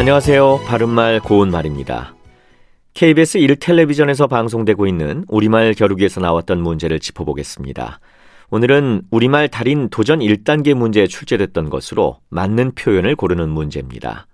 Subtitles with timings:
[0.00, 0.60] 안녕하세요.
[0.66, 2.14] 바른말 고운말입니다.
[2.94, 8.00] KBS 1텔레비전에서 방송되고 있는 우리말 겨루기에서 나왔던 문제를 짚어보겠습니다.
[8.48, 14.26] 오늘은 우리말 달인 도전 1단계 문제에 출제됐던 것으로 맞는 표현을 고르는 문제입니다.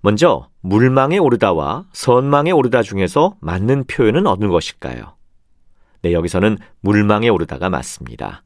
[0.00, 5.14] 먼저 물망에 오르다와 선망에 오르다 중에서 맞는 표현은 어느 것일까요?
[6.02, 8.42] 네, 여기서는 물망에 오르다가 맞습니다.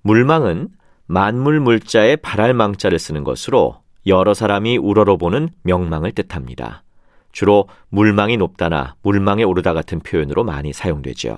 [0.00, 0.70] 물망은
[1.04, 6.82] 만물 물자에 발할 망자를 쓰는 것으로 여러 사람이 우러러보는 명망을 뜻합니다.
[7.30, 11.36] 주로 물망이 높다나 물망에 오르다 같은 표현으로 많이 사용되죠.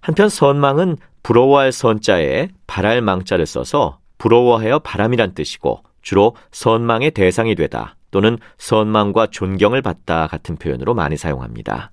[0.00, 8.38] 한편 선망은 부러워할 선자에 바랄 망자를 써서 부러워하여 바람이란 뜻이고 주로 선망의 대상이 되다 또는
[8.58, 11.90] 선망과 존경을 받다 같은 표현으로 많이 사용합니다.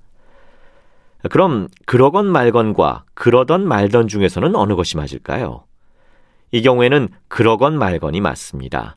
[1.29, 5.63] 그럼 그러건 말건과 그러던 말던 중에서는 어느 것이 맞을까요?
[6.51, 8.95] 이 경우에는 그러건 말건이 맞습니다.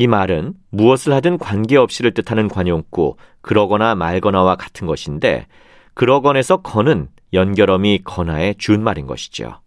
[0.00, 5.46] 이 말은 무엇을 하든 관계없이를 뜻하는 관용구 그러거나 말거나와 같은 것인데
[5.92, 9.60] 그러건에서 건은 연결어미 건하의 준말인 것이죠.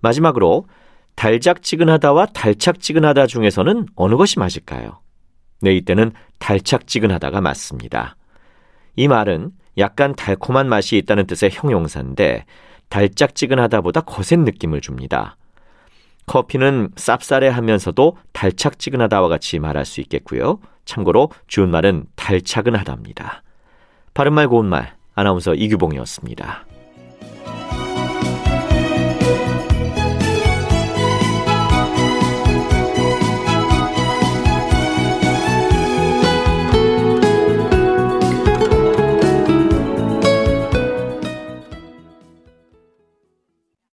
[0.00, 0.66] 마지막으로
[1.14, 5.00] 달짝지근하다와 달착지근하다 중에서는 어느 것이 맞을까요?
[5.60, 8.16] 네, 이때는 달착지근하다가 맞습니다.
[8.96, 12.46] 이 말은 약간 달콤한 맛이 있다는 뜻의 형용사인데
[12.88, 15.36] 달짝지근하다보다 거센 느낌을 줍니다.
[16.32, 20.60] 커피는 쌉싸래하면서도 달착지근하다와 같이 말할 수 있겠고요.
[20.86, 23.42] 참고로 준말은 달착은 하답니다.
[24.14, 26.71] 바른말 고운말 아나운서 이규봉이었습니다.